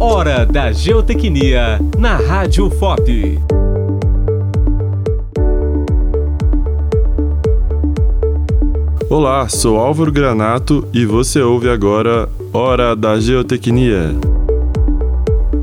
[0.00, 3.40] Hora da Geotecnia na Rádio FOP.
[9.10, 14.14] Olá, sou Álvaro Granato e você ouve agora Hora da Geotecnia.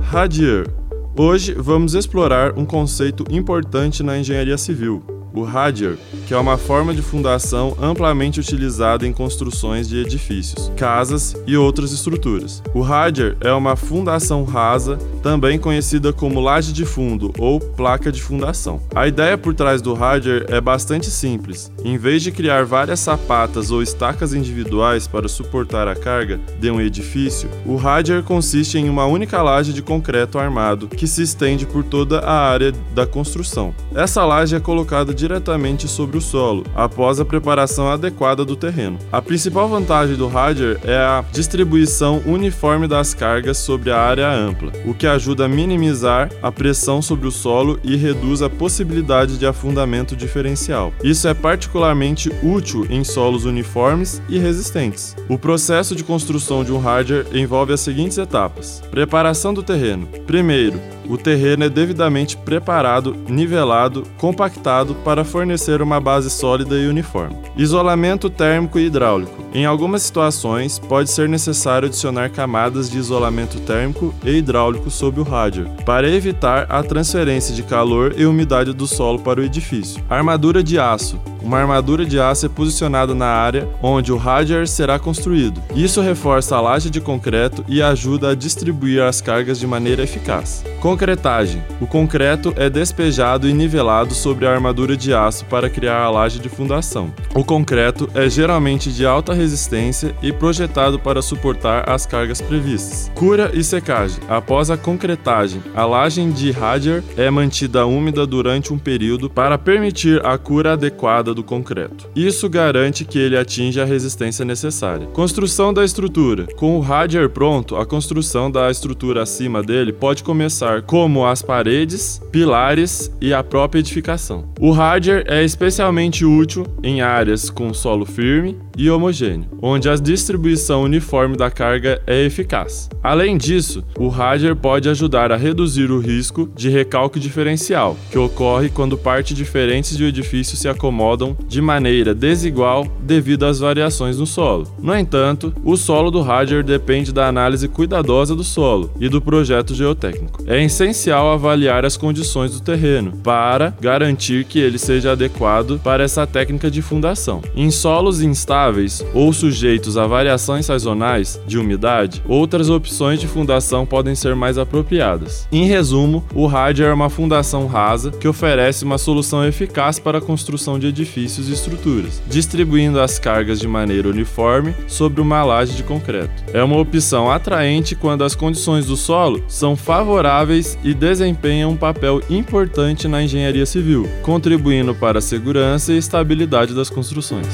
[0.00, 0.66] Radier.
[1.14, 5.02] Hoje vamos explorar um conceito importante na engenharia civil,
[5.34, 5.98] o radier,
[6.32, 11.92] que é uma forma de fundação amplamente utilizada em construções de edifícios, casas e outras
[11.92, 12.62] estruturas.
[12.72, 18.22] O radier é uma fundação rasa, também conhecida como laje de fundo ou placa de
[18.22, 18.80] fundação.
[18.94, 21.70] A ideia por trás do radier é bastante simples.
[21.84, 26.80] Em vez de criar várias sapatas ou estacas individuais para suportar a carga de um
[26.80, 31.84] edifício, o radier consiste em uma única laje de concreto armado que se estende por
[31.84, 33.74] toda a área da construção.
[33.94, 38.98] Essa laje é colocada diretamente sobre o solo, após a preparação adequada do terreno.
[39.10, 44.72] A principal vantagem do radier é a distribuição uniforme das cargas sobre a área ampla,
[44.86, 49.46] o que ajuda a minimizar a pressão sobre o solo e reduz a possibilidade de
[49.46, 50.92] afundamento diferencial.
[51.02, 55.16] Isso é particularmente útil em solos uniformes e resistentes.
[55.28, 60.06] O processo de construção de um radier envolve as seguintes etapas: preparação do terreno.
[60.26, 67.36] Primeiro, o terreno é devidamente preparado, nivelado, compactado para fornecer uma base sólida e uniforme.
[67.56, 69.42] Isolamento térmico e hidráulico.
[69.54, 75.24] Em algumas situações, pode ser necessário adicionar camadas de isolamento térmico e hidráulico sob o
[75.24, 80.02] rádio, para evitar a transferência de calor e umidade do solo para o edifício.
[80.08, 81.20] Armadura de aço.
[81.42, 85.60] Uma armadura de aço é posicionada na área onde o radier será construído.
[85.74, 90.64] Isso reforça a laje de concreto e ajuda a distribuir as cargas de maneira eficaz.
[90.80, 96.10] Concretagem: o concreto é despejado e nivelado sobre a armadura de aço para criar a
[96.10, 97.12] laje de fundação.
[97.34, 103.10] O concreto é geralmente de alta resistência e projetado para suportar as cargas previstas.
[103.14, 108.78] Cura e secagem: após a concretagem, a laje de radier é mantida úmida durante um
[108.78, 112.08] período para permitir a cura adequada do concreto.
[112.14, 115.06] Isso garante que ele atinja a resistência necessária.
[115.08, 120.82] Construção da estrutura: com o radier pronto, a construção da estrutura acima dele pode começar
[120.82, 124.44] como as paredes, pilares e a própria edificação.
[124.60, 130.82] O radier é especialmente útil em áreas com solo firme e homogêneo, onde a distribuição
[130.82, 132.88] uniforme da carga é eficaz.
[133.02, 138.68] Além disso, o radier pode ajudar a reduzir o risco de recalque diferencial, que ocorre
[138.68, 144.66] quando partes diferentes um edifício se acomodam de maneira desigual devido às variações no solo.
[144.78, 149.74] No entanto, o solo do radier depende da análise cuidadosa do solo e do projeto
[149.74, 150.42] geotécnico.
[150.46, 156.26] É essencial avaliar as condições do terreno para garantir que ele seja adequado para essa
[156.26, 157.42] técnica de fundação.
[157.54, 164.14] Em solos instáveis ou sujeitos a variações sazonais de umidade, outras opções de fundação podem
[164.14, 165.46] ser mais apropriadas.
[165.52, 170.20] Em resumo, o radier é uma fundação rasa que oferece uma solução eficaz para a
[170.20, 175.82] construção de edifícios e estruturas, distribuindo as cargas de maneira uniforme sobre uma laje de
[175.82, 176.42] concreto.
[176.52, 182.22] É uma opção atraente quando as condições do solo são favoráveis e desempenham um papel
[182.30, 187.46] importante na engenharia civil, contribuindo para a segurança e estabilidade das construções.